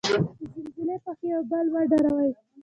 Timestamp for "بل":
1.49-1.65